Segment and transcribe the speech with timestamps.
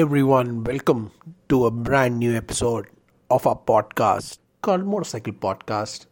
[0.00, 1.10] Everyone, welcome
[1.48, 2.86] to a brand new episode
[3.30, 6.06] of our podcast called Motopsychcle Podcast.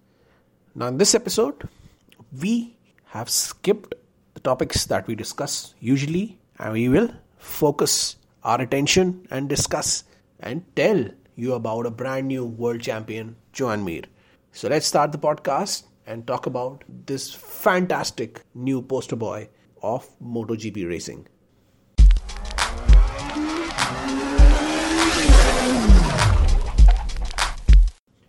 [0.75, 1.69] Now, in this episode,
[2.43, 3.95] we have skipped
[4.35, 10.03] the topics that we discuss usually, and we will focus our attention and discuss
[10.41, 11.05] and tell
[11.37, 14.03] you about a brand new world champion, Joan Mir.
[14.51, 19.49] So, let's start the podcast and talk about this fantastic new poster boy
[19.81, 21.29] of MotoGP racing.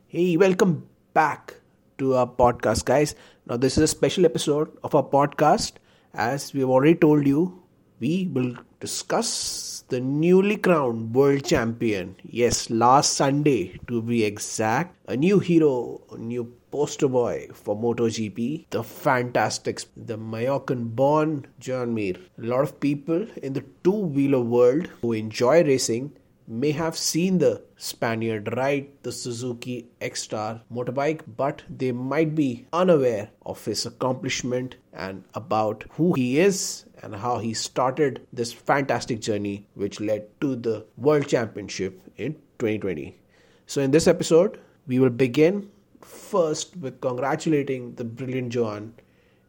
[0.09, 1.55] Hey, welcome back
[1.97, 3.13] to our podcast, guys.
[3.45, 5.73] Now, this is a special episode of our podcast.
[6.13, 7.61] As we've already told you,
[7.99, 12.16] we will discuss the newly crowned world champion.
[12.23, 14.95] Yes, last Sunday to be exact.
[15.09, 21.94] A new hero, a new poster boy for MotoGP, the fantastic, the Mallorcan born Joan
[21.94, 22.16] Mir.
[22.42, 26.14] A lot of people in the two wheeler world who enjoy racing
[26.48, 33.30] may have seen the Spaniard ride the Suzuki Ecstar motorbike, but they might be unaware
[33.45, 39.67] of his accomplishment and about who he is and how he started this fantastic journey
[39.76, 43.17] which led to the World Championship in 2020.
[43.66, 45.70] So in this episode, we will begin
[46.02, 48.94] first with congratulating the brilliant Joan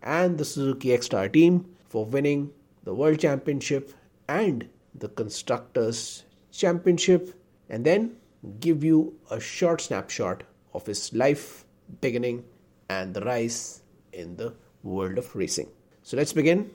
[0.02, 2.50] and the Suzuki Ecstar team for winning
[2.82, 3.94] the World Championship
[4.28, 7.34] and the Constructors championship
[7.68, 8.16] and then
[8.60, 10.42] give you a short snapshot
[10.74, 11.64] of his life
[12.00, 12.44] beginning
[12.88, 13.82] and the rise
[14.12, 15.68] in the world of racing.
[16.02, 16.70] So let's begin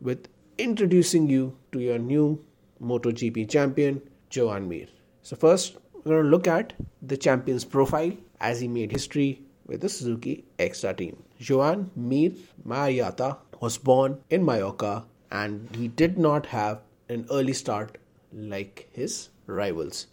[0.00, 2.44] with introducing you to your new
[2.82, 4.86] MotoGP champion, Joan Mir.
[5.22, 6.72] So first, we're going to look at
[7.02, 11.22] the champion's profile as he made history with the Suzuki Ecstar team.
[11.38, 12.32] Joan Mir
[12.66, 17.98] Mayrata was born in Mallorca and he did not have an early start
[18.32, 20.06] like his rivals.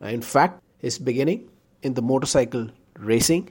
[0.00, 1.48] In fact, his beginning
[1.82, 3.50] in the motorcycle racing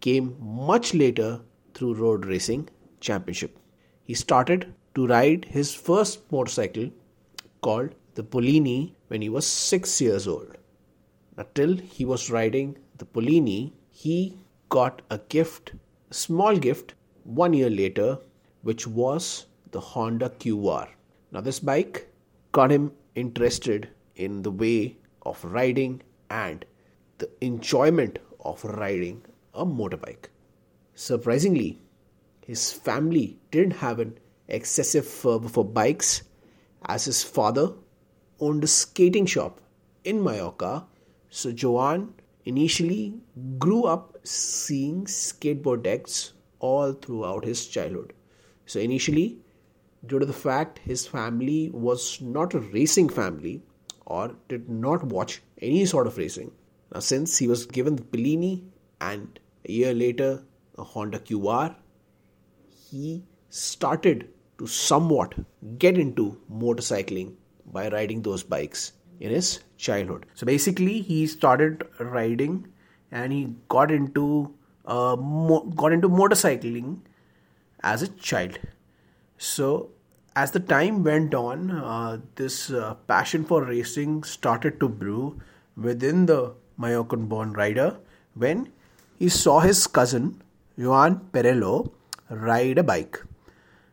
[0.00, 1.40] came much later
[1.74, 2.68] through road racing
[3.00, 3.58] championship.
[4.02, 6.90] He started to ride his first motorcycle
[7.62, 10.56] called the Polini when he was 6 years old.
[11.36, 14.38] Until he was riding the Polini, he
[14.68, 15.72] got a gift,
[16.10, 16.94] a small gift,
[17.24, 18.18] one year later,
[18.62, 20.88] which was the Honda QR.
[21.32, 22.08] Now, this bike
[22.52, 26.64] got him interested in the way of riding and
[27.18, 29.22] the enjoyment of riding
[29.54, 30.26] a motorbike.
[30.94, 31.80] Surprisingly,
[32.46, 34.18] his family didn't have an
[34.48, 36.22] excessive fervor for bikes
[36.86, 37.72] as his father
[38.38, 39.60] owned a skating shop
[40.04, 40.86] in Mallorca.
[41.30, 43.14] So Joan initially
[43.58, 48.12] grew up seeing skateboard decks all throughout his childhood.
[48.66, 49.38] So initially
[50.04, 53.62] due to the fact his family was not a racing family
[54.04, 56.52] or did not watch any sort of racing.
[56.92, 58.64] Now, since he was given the Polini
[59.00, 60.42] and a year later
[60.78, 61.74] a Honda QR,
[62.90, 65.34] he started to somewhat
[65.78, 67.34] get into motorcycling
[67.66, 70.26] by riding those bikes in his childhood.
[70.34, 72.68] So basically, he started riding
[73.10, 74.54] and he got into
[74.86, 76.98] uh, mo- got into motorcycling
[77.82, 78.58] as a child.
[79.38, 79.90] So
[80.34, 85.40] as the time went on, uh, this uh, passion for racing started to brew
[85.76, 87.96] within the Mallorcan born rider
[88.34, 88.70] when
[89.18, 90.42] he saw his cousin,
[90.76, 91.90] Juan Perello,
[92.28, 93.22] ride a bike.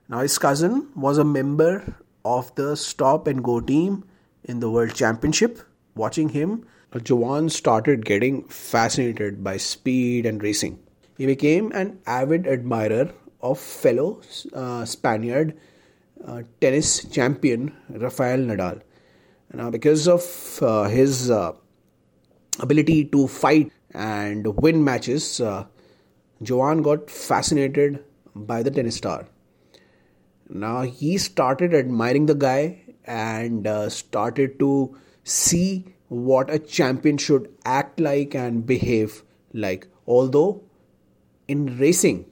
[0.10, 1.96] Now, his cousin was a member
[2.26, 4.04] of the stop and go team
[4.44, 5.62] in the World Championship.
[5.96, 6.66] Watching him,
[7.10, 10.80] Juan started getting fascinated by speed and racing.
[11.18, 13.12] He became an avid admirer
[13.44, 14.22] of fellow
[14.54, 15.56] uh, Spaniard
[16.26, 18.82] uh, tennis champion Rafael Nadal.
[19.54, 20.24] Now, because of
[20.64, 21.52] uh, his uh,
[22.60, 25.66] ability to fight and win matches, uh,
[26.42, 28.04] Joan got fascinated
[28.36, 29.28] by the tennis star.
[30.50, 37.54] Now, he started admiring the guy and uh, started to see what a champion should
[37.66, 39.24] act like and behave
[39.54, 39.88] like.
[40.08, 40.64] Although
[41.48, 42.26] in racing,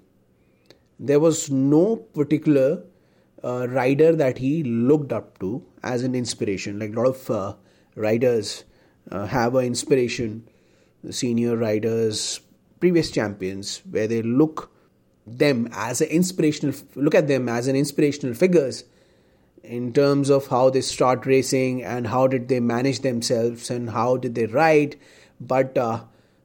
[1.02, 2.84] there was no particular
[3.44, 6.78] uh, rider that he looked up to as an inspiration.
[6.78, 7.56] Like a lot of uh,
[7.96, 8.64] riders
[9.10, 10.48] uh, have an inspiration,
[11.10, 12.40] senior riders,
[12.80, 14.72] previous champions, where they look
[15.26, 18.84] them as an inspirational look at them as an inspirational figures
[19.64, 24.18] in terms of how they start racing and how did they manage themselves and how
[24.18, 24.96] did they ride
[25.40, 26.04] but uh,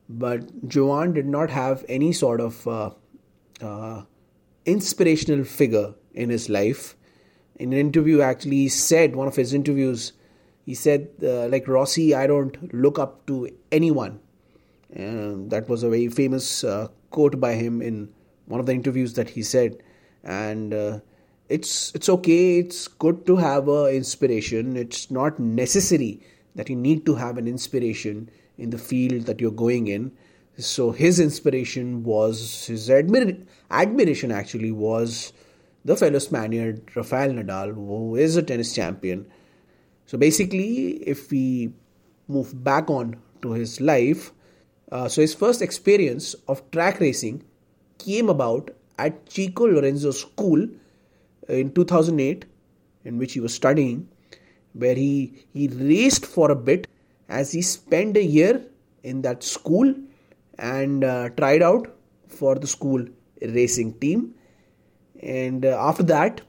[0.09, 2.91] but Joan did not have any sort of uh,
[3.63, 4.03] uh,
[4.67, 6.97] inspirational figure in his life.
[7.57, 10.13] In an interview, actually, he said one of his interviews,
[10.65, 14.21] he said, uh, like Rossi, I don't look up to anyone.
[14.93, 18.13] And that was a very famous uh, quote by him in
[18.47, 19.83] one of the interviews that he said.
[20.25, 21.01] And uh,
[21.49, 22.59] it's it's okay.
[22.59, 24.77] It's good to have a inspiration.
[24.77, 26.21] It's not necessary
[26.57, 30.13] that you need to have an inspiration in the field that you're going in.
[30.59, 35.33] So his inspiration was his admir- admiration actually was
[35.85, 39.27] the fellow Spaniard Rafael Nadal, who is a tennis champion.
[40.07, 41.73] So basically, if we
[42.27, 44.33] move back on to his life,
[44.91, 47.45] uh, so his first experience of track racing
[47.99, 50.67] came about at Chicho Lorenzo School
[51.49, 52.47] in 2008,
[53.05, 54.09] in which he was studying,
[54.73, 56.87] where he, he raced for a bit
[57.29, 58.65] as he spent a year
[59.03, 59.95] in that school
[60.59, 61.95] and uh, tried out
[62.29, 63.05] for the school
[63.43, 64.35] racing team.
[65.23, 66.41] And uh, after that,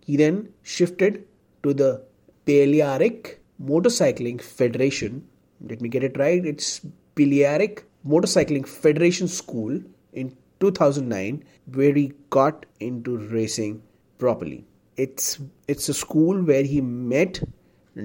[0.00, 1.24] he then shifted
[1.62, 2.04] to the
[2.44, 5.26] Balearic Motorcycling Federation.
[5.60, 6.44] Let me get it right.
[6.44, 6.80] It's
[7.14, 9.80] Balearic Motorcycling Federation School
[10.12, 13.82] in 2009, where he got into racing
[14.18, 14.64] properly.
[14.96, 17.42] It's it's a school where he met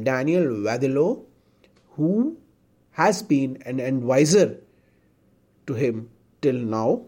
[0.04, 1.26] Daniel Vadillo,
[1.92, 2.38] who
[2.92, 4.58] has been an advisor
[5.70, 6.10] to him
[6.42, 7.06] till now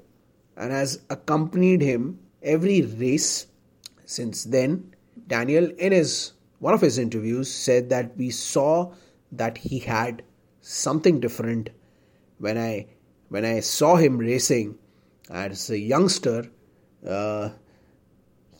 [0.56, 3.48] and has accompanied him every race
[4.06, 4.94] since then.
[5.28, 8.92] Daniel, in his one of his interviews, said that we saw
[9.32, 10.24] that he had
[10.62, 11.70] something different
[12.38, 12.88] when I
[13.30, 14.78] when I saw him racing
[15.30, 16.52] as a youngster.
[17.08, 17.50] Uh,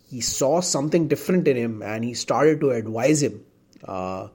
[0.10, 3.46] he saw something different in him and he started to advise him
[3.86, 4.28] uh,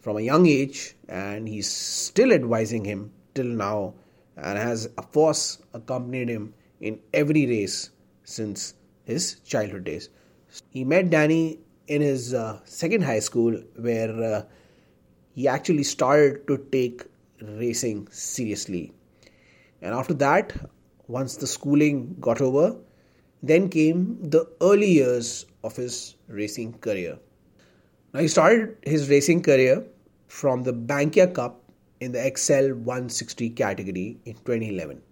[0.00, 3.94] from a young age and he's still advising him till now
[4.36, 7.90] and has of course accompanied him in every race
[8.24, 8.74] since
[9.04, 10.08] his childhood days
[10.70, 14.42] he met danny in his uh, second high school where uh,
[15.34, 17.04] he actually started to take
[17.62, 18.92] racing seriously
[19.82, 20.52] and after that
[21.06, 22.76] once the schooling got over
[23.42, 27.18] then came the early years of his racing career.
[28.12, 29.84] Now, he started his racing career
[30.26, 31.62] from the Bankia Cup
[32.00, 35.02] in the XL 160 category in 2011.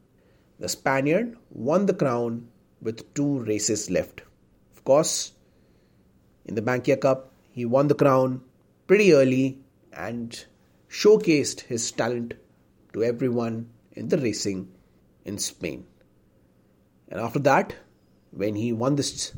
[0.61, 2.49] The Spaniard won the crown
[2.81, 4.23] with two races left.
[4.73, 5.33] Of course,
[6.45, 8.43] in the Bankia Cup, he won the crown
[8.87, 9.59] pretty early
[9.93, 10.45] and
[10.91, 12.35] showcased his talent
[12.93, 14.69] to everyone in the racing
[15.25, 15.87] in Spain.
[17.09, 17.75] And after that,
[18.31, 19.33] when he won this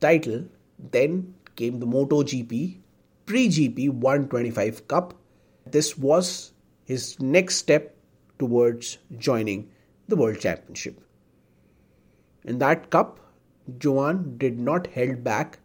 [0.00, 0.46] title,
[0.78, 2.78] then came the MotoGP
[3.26, 5.14] pre GP 125 Cup.
[5.66, 6.51] This was
[6.84, 7.94] his next step
[8.38, 9.70] towards joining
[10.08, 11.00] the World Championship.
[12.44, 13.20] In that cup,
[13.78, 15.60] Joan did not held back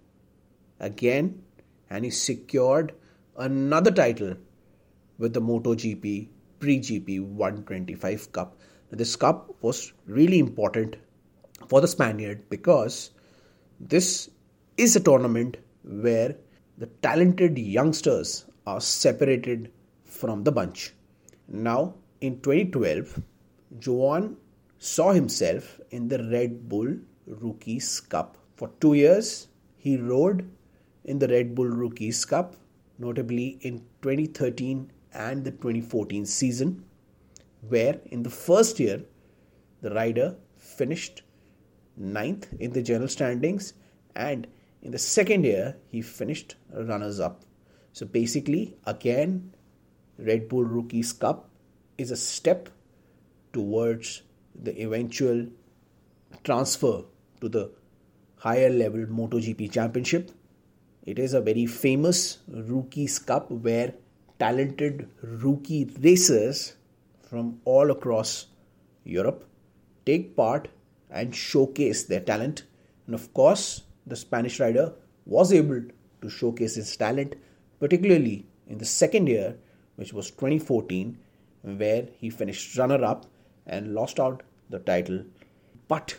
[0.79, 1.41] again
[1.89, 2.93] and he secured
[3.37, 4.35] another title
[5.17, 6.27] with the MotoGP
[6.59, 8.57] pre GP 125 Cup.
[8.91, 10.97] This cup was really important
[11.67, 13.11] for the Spaniard because
[13.79, 14.29] this
[14.77, 16.35] is a tournament where
[16.77, 19.71] the talented youngsters are separated
[20.05, 20.93] from the bunch.
[21.47, 23.21] Now, in 2012,
[23.79, 24.37] Joan
[24.79, 28.37] saw himself in the Red Bull Rookies Cup.
[28.55, 30.49] For two years, he rode
[31.05, 32.55] in the Red Bull Rookies Cup,
[32.99, 36.83] notably in 2013 and the 2014 season,
[37.67, 39.03] where in the first year,
[39.81, 41.21] the rider finished
[41.95, 43.73] ninth in the general standings,
[44.15, 44.47] and
[44.81, 47.43] in the second year, he finished runners up.
[47.93, 49.53] So basically, again,
[50.17, 51.49] Red Bull Rookies Cup
[51.97, 52.69] is a step
[53.53, 54.23] towards
[54.55, 55.47] the eventual
[56.43, 57.03] transfer
[57.41, 57.71] to the
[58.37, 60.31] higher level MotoGP Championship.
[61.05, 63.93] It is a very famous Rookies Cup where
[64.39, 66.75] talented rookie racers
[67.29, 68.47] from all across
[69.03, 69.45] Europe
[70.05, 70.67] take part
[71.09, 72.63] and showcase their talent.
[73.05, 74.93] And of course, the Spanish rider
[75.25, 75.81] was able
[76.21, 77.35] to showcase his talent,
[77.79, 79.57] particularly in the second year,
[79.97, 81.17] which was 2014,
[81.63, 83.25] where he finished runner up
[83.65, 85.25] and lost out the title.
[85.87, 86.17] But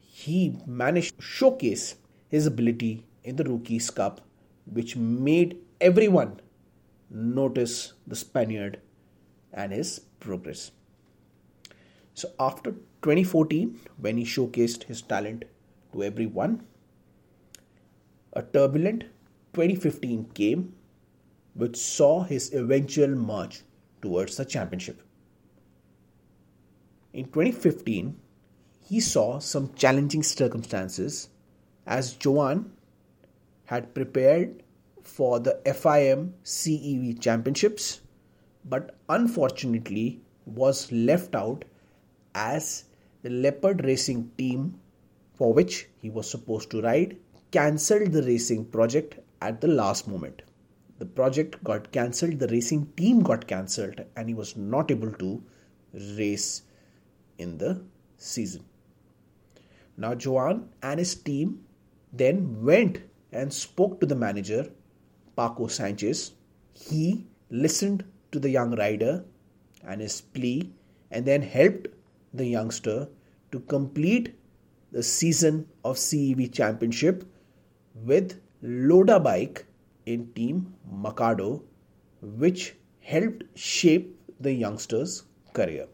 [0.00, 1.96] he managed to showcase
[2.28, 4.20] his ability in the Rookies Cup,
[4.64, 6.40] which made everyone
[7.10, 8.80] notice the Spaniard
[9.52, 10.70] and his progress.
[12.14, 12.72] So after
[13.02, 15.44] 2014, when he showcased his talent
[15.92, 16.66] to everyone,
[18.32, 19.04] a turbulent
[19.54, 20.74] 2015 came
[21.58, 23.62] which saw his eventual march
[24.00, 25.02] towards the championship.
[27.12, 28.16] In 2015,
[28.80, 31.28] he saw some challenging circumstances
[31.84, 32.70] as Joan
[33.64, 34.62] had prepared
[35.02, 38.02] for the FIM CEV Championships,
[38.64, 41.64] but unfortunately was left out
[42.34, 42.84] as
[43.22, 44.78] the Leopard Racing team
[45.34, 47.16] for which he was supposed to ride
[47.50, 50.42] cancelled the racing project at the last moment.
[50.98, 55.42] The project got cancelled, the racing team got cancelled, and he was not able to
[56.16, 56.62] race
[57.38, 57.82] in the
[58.16, 58.64] season.
[59.96, 61.64] Now, Joan and his team
[62.12, 62.98] then went
[63.32, 64.70] and spoke to the manager,
[65.36, 66.32] Paco Sanchez.
[66.72, 69.24] He listened to the young rider
[69.84, 70.72] and his plea
[71.10, 71.88] and then helped
[72.34, 73.08] the youngster
[73.52, 74.34] to complete
[74.92, 77.24] the season of CEV Championship
[77.94, 79.66] with Loda bike
[80.12, 81.62] in Team Mikado,
[82.42, 84.06] which helped shape
[84.40, 85.86] the youngster's career.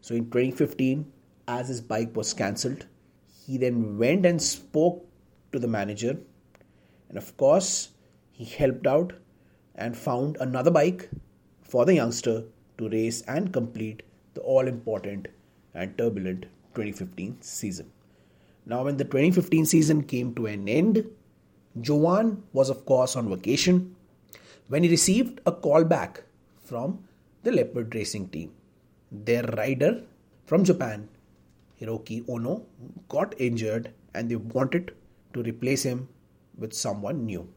[0.00, 1.10] So in 2015,
[1.48, 2.86] as his bike was cancelled,
[3.46, 5.04] he then went and spoke
[5.52, 6.18] to the manager,
[7.08, 7.90] and of course,
[8.30, 9.12] he helped out
[9.74, 11.10] and found another bike
[11.62, 12.44] for the youngster
[12.78, 14.02] to race and complete
[14.34, 15.28] the all important
[15.74, 16.42] and turbulent
[16.74, 17.90] 2015 season.
[18.64, 21.04] Now, when the 2015 season came to an end,
[21.80, 23.96] Joan was, of course, on vacation
[24.68, 26.24] when he received a call back
[26.64, 27.04] from
[27.42, 28.52] the Leopard Racing team.
[29.10, 30.02] Their rider
[30.44, 31.08] from Japan,
[31.80, 32.64] Hiroki Ono,
[33.08, 34.94] got injured and they wanted
[35.32, 36.08] to replace him
[36.58, 37.48] with someone new.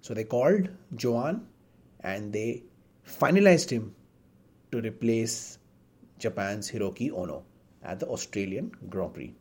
[0.00, 1.46] So they called Joan
[2.00, 2.62] and they
[3.06, 3.94] finalized him
[4.72, 5.58] to replace
[6.18, 7.42] Japan's Hiroki Ono
[7.82, 9.34] at the Australian Grand Prix.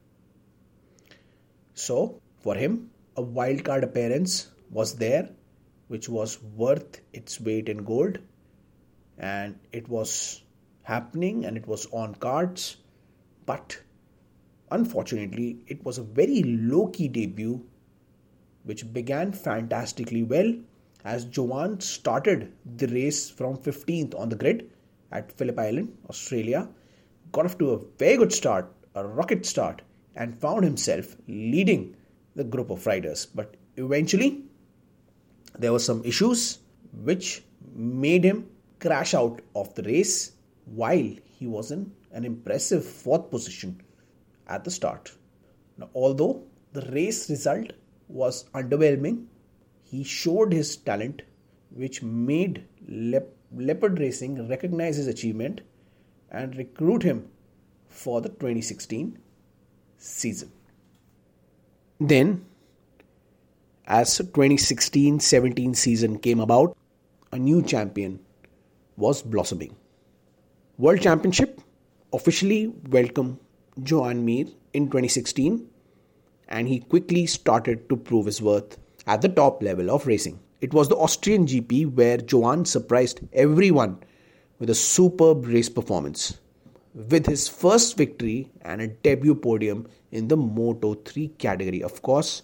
[1.73, 5.29] So, for him, a wildcard appearance was there,
[5.89, 8.17] which was worth its weight in gold,
[9.17, 10.41] and it was
[10.83, 12.77] happening and it was on cards.
[13.45, 13.77] But
[14.71, 17.65] unfortunately, it was a very low key debut,
[18.63, 20.53] which began fantastically well
[21.03, 24.71] as Joan started the race from 15th on the grid
[25.11, 26.69] at Phillip Island, Australia,
[27.33, 29.81] got off to a very good start, a rocket start,
[30.15, 31.95] and found himself leading
[32.35, 33.25] the group of riders.
[33.25, 34.43] But eventually,
[35.57, 36.59] there were some issues
[37.03, 37.43] which
[37.75, 38.47] made him
[38.79, 40.33] crash out of the race
[40.65, 43.81] while he was in an impressive fourth position
[44.47, 45.11] at the start.
[45.77, 46.43] Now, although
[46.73, 47.73] the race result
[48.07, 49.25] was underwhelming,
[49.83, 51.21] he showed his talent,
[51.71, 55.61] which made Leopard Racing recognize his achievement
[56.31, 57.27] and recruit him
[57.87, 59.17] for the 2016
[59.97, 60.51] season.
[61.99, 62.45] Then,
[63.85, 66.77] as 2016-17 season came about,
[67.33, 68.21] a new champion
[68.95, 69.75] was blossoming.
[70.77, 71.59] World Championship
[72.13, 73.37] officially welcomed
[73.83, 75.67] Joan Mir in 2016
[76.47, 80.39] and he quickly started to prove his worth at the top level of racing.
[80.61, 83.99] It was the Austrian GP where Joan surprised everyone
[84.57, 86.39] with a superb race performance
[86.93, 91.83] with his first victory and a debut podium in the Moto 3 category.
[91.83, 92.43] Of course,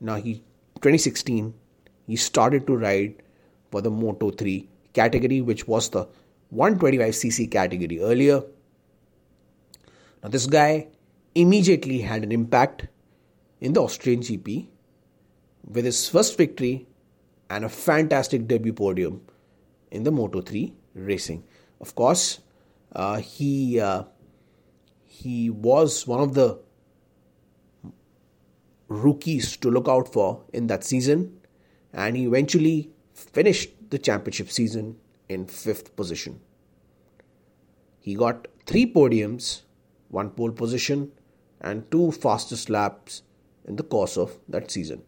[0.00, 0.42] now he
[0.76, 1.54] 2016
[2.06, 3.22] he started to ride
[3.70, 6.06] for the Moto 3 category, which was the
[6.54, 8.42] 125cc category earlier.
[10.22, 10.88] Now, this guy
[11.34, 12.86] immediately had an impact
[13.60, 14.68] in the Austrian GP
[15.68, 16.86] with his first victory
[17.50, 19.22] and a fantastic debut podium
[19.90, 21.44] in the Moto 3 racing.
[21.80, 22.40] Of course,
[23.16, 24.04] he uh,
[25.04, 26.58] he was one of the
[28.88, 31.40] rookies to look out for in that season,
[31.92, 34.96] and he eventually finished the championship season
[35.28, 36.40] in fifth position.
[37.98, 39.62] He got three podiums,
[40.08, 41.12] one pole position,
[41.60, 43.22] and two fastest laps
[43.66, 45.02] in the course of that season.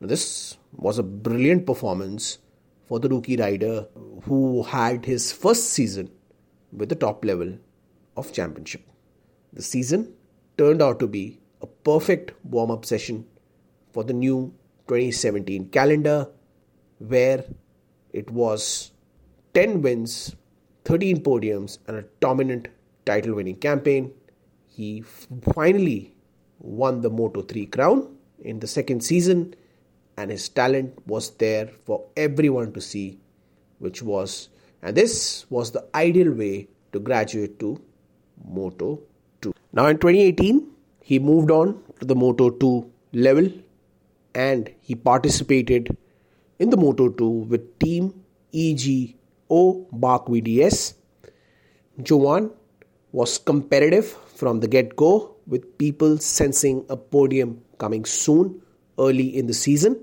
[0.00, 2.38] Now, this was a brilliant performance
[2.88, 3.86] for the rookie rider
[4.24, 6.10] who had his first season
[6.72, 7.58] with the top level
[8.16, 8.82] of championship.
[9.52, 10.14] The season
[10.56, 13.26] turned out to be a perfect warm up session
[13.92, 14.54] for the new
[14.88, 16.28] 2017 calendar,
[16.98, 17.44] where
[18.12, 18.92] it was
[19.54, 20.36] 10 wins,
[20.84, 22.68] 13 podiums, and a dominant
[23.04, 24.12] title winning campaign.
[24.68, 25.02] He
[25.54, 26.14] finally
[26.58, 29.54] won the Moto 3 crown in the second season,
[30.16, 33.18] and his talent was there for everyone to see,
[33.78, 34.48] which was,
[34.82, 37.80] and this was the ideal way to graduate to
[38.44, 39.00] Moto
[39.42, 39.52] 2.
[39.72, 40.66] Now, in 2018,
[41.02, 43.50] he moved on to the Moto 2 level
[44.34, 45.96] and he participated
[46.58, 48.14] in the Moto 2 with Team
[48.52, 50.94] EGO Bach VDS.
[52.02, 52.50] Joan
[53.12, 58.62] was competitive from the get go, with people sensing a podium coming soon
[58.98, 60.00] early in the season.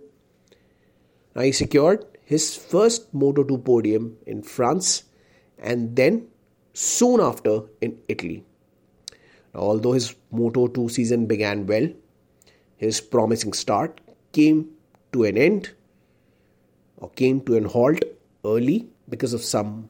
[1.35, 5.03] Now he secured his first Moto2 podium in France
[5.57, 6.27] and then
[6.73, 8.43] soon after in Italy.
[9.53, 11.87] Now, although his Moto2 season began well,
[12.75, 14.01] his promising start
[14.33, 14.71] came
[15.13, 15.69] to an end
[16.97, 18.03] or came to an halt
[18.43, 19.87] early because of some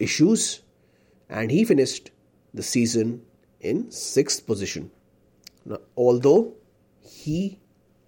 [0.00, 0.62] issues
[1.28, 2.10] and he finished
[2.54, 3.22] the season
[3.60, 4.90] in sixth position.
[5.64, 6.54] Now, although
[7.02, 7.60] he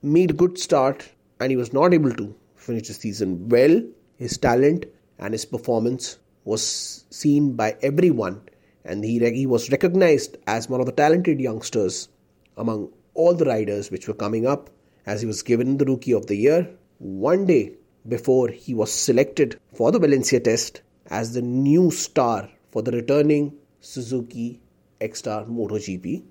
[0.02, 2.34] made a good start and he was not able to
[2.68, 3.82] finish the season well,
[4.16, 4.86] his talent
[5.18, 8.40] and his performance was seen by everyone
[8.84, 12.08] and he, he was recognized as one of the talented youngsters
[12.56, 14.70] among all the riders which were coming up
[15.06, 17.72] as he was given the rookie of the year one day
[18.08, 23.52] before he was selected for the Valencia test as the new star for the returning
[23.80, 24.60] Suzuki
[25.00, 26.22] Ecstar MotoGP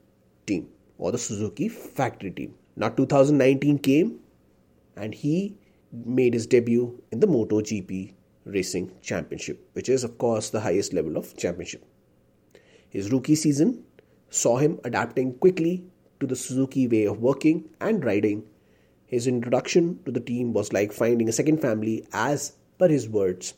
[0.45, 0.67] team
[0.97, 2.55] or the Suzuki factory team.
[2.75, 4.19] Now 2019 came
[4.95, 5.57] and he
[5.91, 8.13] made his debut in the MotoGP
[8.45, 11.85] Racing Championship, which is of course the highest level of championship.
[12.89, 13.83] His rookie season
[14.29, 15.85] saw him adapting quickly
[16.19, 18.43] to the Suzuki way of working and riding.
[19.05, 23.53] His introduction to the team was like finding a second family, as per his words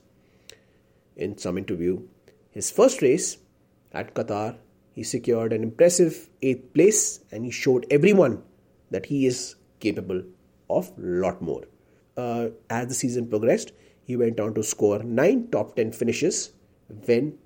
[1.15, 2.01] in some interview.
[2.51, 3.38] His first race
[3.91, 4.57] at Qatar,
[4.93, 8.43] he secured an impressive 8th place and he showed everyone
[8.91, 10.24] that he is capable
[10.69, 11.63] of a lot more.
[12.19, 13.71] Uh, as the season progressed,
[14.03, 16.51] he went on to score 9 top 10 finishes
[17.05, 17.38] when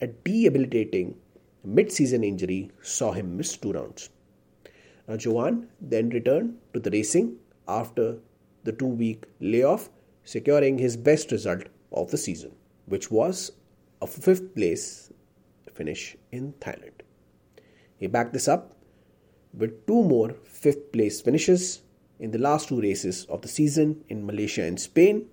[0.00, 1.14] a debilitating
[1.64, 4.08] mid season injury saw him miss two rounds.
[5.06, 7.36] Now, Joan then returned to the racing
[7.68, 8.18] after
[8.64, 9.88] the two week layoff,
[10.24, 12.52] securing his best result of the season,
[12.86, 13.52] which was
[14.02, 15.12] a fifth place
[15.72, 17.02] finish in Thailand.
[17.96, 18.76] He backed this up
[19.54, 21.82] with two more fifth place finishes
[22.18, 25.26] in the last two races of the season in Malaysia and Spain,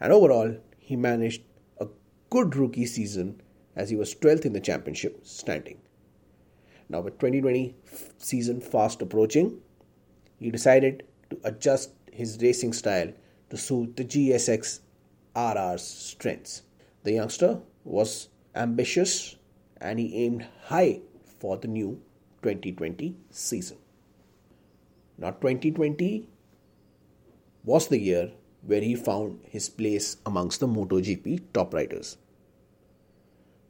[0.00, 1.42] and overall, he managed
[1.80, 1.86] a
[2.30, 3.40] good rookie season
[3.76, 5.78] as he was 12th in the championship standing.
[6.88, 7.74] Now, with 2020
[8.18, 9.60] season fast approaching,
[10.38, 13.12] he decided to adjust his racing style
[13.50, 14.80] to suit the GSX
[15.36, 16.62] RR's strengths.
[17.04, 19.36] The youngster was ambitious
[19.80, 21.00] and he aimed high
[21.38, 22.00] for the new
[22.42, 23.78] 2020 season.
[25.20, 26.26] Now, 2020
[27.62, 32.16] was the year where he found his place amongst the MotoGP top riders.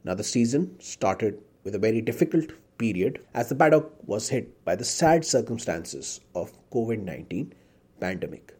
[0.05, 4.77] Now, the season started with a very difficult period as the paddock was hit by
[4.77, 7.51] the sad circumstances of COVID-19
[7.99, 8.55] pandemic.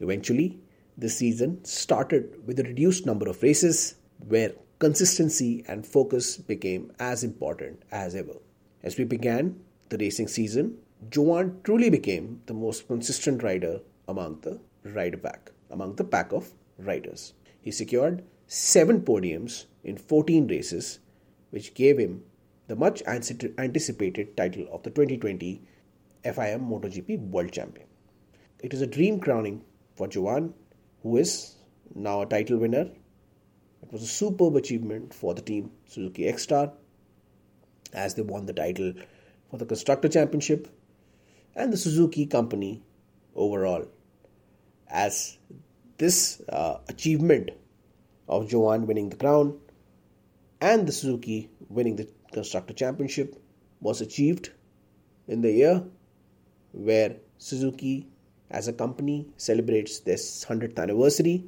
[0.00, 0.60] Eventually,
[0.98, 3.94] the season started with a reduced number of races
[4.28, 8.36] where consistency and focus became as important as ever.
[8.82, 10.76] As we began the racing season,
[11.10, 16.52] Joan truly became the most consistent rider among the rider pack, among the pack of
[16.78, 17.32] riders.
[17.60, 21.00] He secured seven podiums in 14 races,
[21.50, 22.24] which gave him
[22.68, 25.62] the much anticipated title of the 2020
[26.24, 27.86] FIM MotoGP World Champion.
[28.60, 29.62] It is a dream crowning
[29.94, 30.54] for Joan,
[31.02, 31.56] who is
[31.94, 32.88] now a title winner
[33.84, 36.72] it was a superb achievement for the team Suzuki Ecstar
[37.92, 38.94] as they won the title
[39.50, 40.68] for the Constructor Championship
[41.56, 42.82] and the Suzuki company
[43.34, 43.86] overall.
[44.88, 45.38] As
[45.98, 47.50] this uh, achievement
[48.28, 49.58] of Joan winning the crown
[50.60, 53.40] and the Suzuki winning the Constructor Championship
[53.80, 54.50] was achieved
[55.28, 55.84] in the year
[56.72, 58.08] where Suzuki
[58.50, 61.44] as a company celebrates their 100th anniversary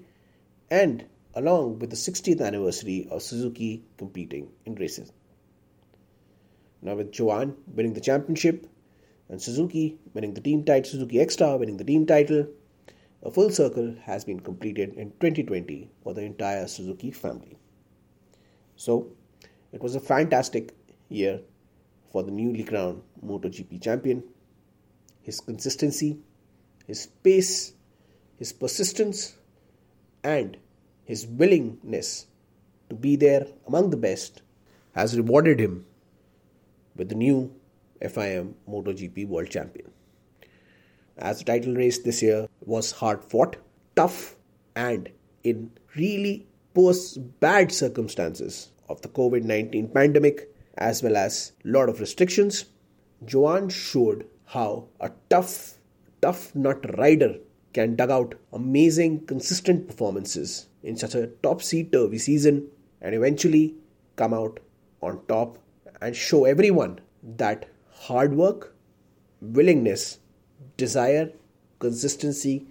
[0.71, 5.13] and along with the 60th anniversary of Suzuki competing in races.
[6.83, 8.67] Now, with Joan winning the championship
[9.29, 12.47] and Suzuki winning the team title, Suzuki Star winning the team title,
[13.23, 17.59] a full circle has been completed in 2020 for the entire Suzuki family.
[18.77, 19.09] So,
[19.73, 20.75] it was a fantastic
[21.09, 21.41] year
[22.13, 24.23] for the newly crowned MotoGP champion.
[25.23, 26.19] His consistency,
[26.87, 27.73] his pace,
[28.39, 29.35] his persistence,
[30.23, 30.57] and
[31.05, 32.27] his willingness
[32.89, 34.43] to be there among the best
[34.95, 35.85] has rewarded him
[36.95, 37.53] with the new
[38.01, 39.91] FIM MotoGP World Champion.
[41.19, 43.57] As the title race this year was hard fought,
[43.95, 44.37] tough,
[44.75, 45.09] and
[45.45, 51.89] in really post bad circumstances of the COVID 19 pandemic, as well as a lot
[51.89, 52.67] of restrictions,
[53.25, 55.79] Joan showed how a tough,
[56.21, 57.37] tough nut rider
[57.73, 62.69] can dug out amazing, consistent performances in such a topsy turvy season
[63.01, 63.75] and eventually
[64.17, 64.61] come out
[65.03, 65.59] on top
[66.01, 67.69] and show everyone that
[68.05, 68.75] hard work,
[69.41, 70.19] willingness,
[70.77, 71.33] desire,
[71.79, 72.67] consistency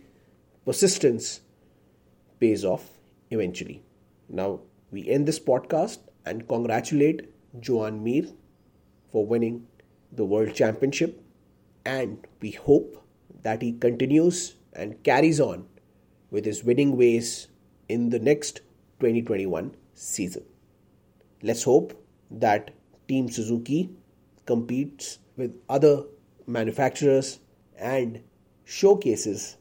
[0.65, 1.41] persistence
[2.39, 2.89] pays off
[3.29, 3.83] eventually.
[4.29, 4.61] Now,
[4.91, 8.25] we end this podcast and congratulate Joan Mir
[9.11, 9.67] for winning
[10.11, 11.21] the World Championship.
[11.85, 13.03] And we hope
[13.43, 15.67] that he continues and carries on
[16.31, 17.47] with his winning ways
[17.87, 18.61] in the next
[18.99, 20.43] 2021 season.
[21.43, 21.93] Let's hope
[22.31, 22.71] that
[23.07, 23.91] Team Suzuki
[24.45, 26.03] competes with other
[26.47, 27.39] manufacturers
[27.77, 28.21] and
[28.63, 29.57] showcases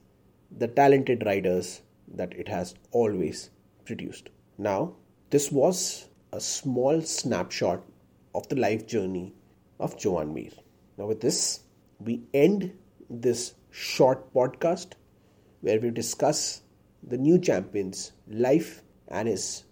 [0.56, 3.50] the talented riders that it has always
[3.84, 4.30] produced.
[4.58, 4.94] Now,
[5.30, 7.82] this was a small snapshot
[8.34, 9.34] of the life journey
[9.80, 10.50] of Joan Mir.
[10.96, 11.60] Now, with this,
[11.98, 12.72] we end
[13.10, 14.92] this short podcast
[15.60, 16.62] where we discuss
[17.02, 19.64] the new champion's life and his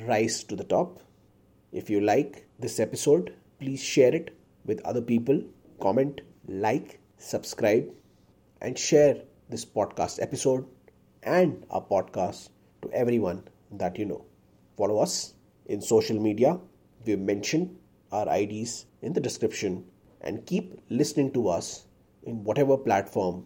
[0.00, 1.00] rise to the top.
[1.72, 5.42] If you like this episode, please share it with other people,
[5.80, 7.90] comment, like, subscribe,
[8.60, 10.66] and share this podcast episode
[11.22, 12.48] and our podcast
[12.82, 14.24] to everyone that you know.
[14.76, 15.34] Follow us
[15.66, 16.58] in social media.
[17.04, 17.76] We've mentioned
[18.12, 19.84] our IDs in the description
[20.20, 21.86] and keep listening to us
[22.22, 23.44] in whatever platform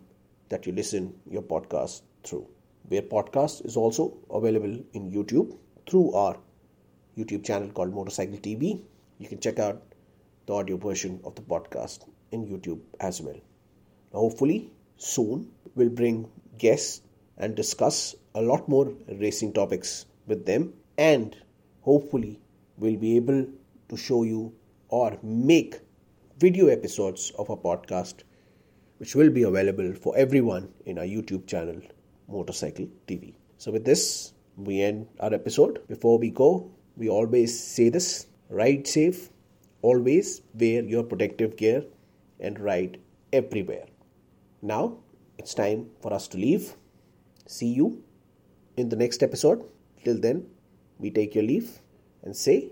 [0.49, 2.47] that you listen your podcast through.
[2.89, 5.57] Where podcast is also available in YouTube
[5.89, 6.39] through our
[7.17, 8.83] YouTube channel called Motopsychcle TV.
[9.19, 9.83] You can check out
[10.49, 13.39] the audio version of the podcast in YouTube as well.
[14.15, 17.03] Now, hopefully, soon we'll bring guests
[17.37, 21.37] and discuss a lot more racing topics with them, and
[21.83, 22.41] hopefully,
[22.79, 23.47] we'll be able
[23.91, 24.55] to show you
[24.89, 25.81] or make
[26.39, 28.23] video episodes of our podcast,
[28.97, 31.79] which will be available for everyone in our YouTube channel,
[32.31, 33.35] Motopsychcle TV.
[33.59, 35.87] So, with this, we end our episode.
[35.89, 39.29] Before we go, we always say this ride safe,
[39.83, 41.85] always wear your protective gear,
[42.41, 42.99] and ride
[43.33, 43.87] everywhere.
[44.63, 44.99] Now,
[45.39, 46.75] it's time for us to leave.
[47.47, 48.03] See you
[48.77, 49.65] in the next episode.
[50.05, 50.47] Till then,
[50.99, 51.81] we take your leave
[52.23, 52.71] and say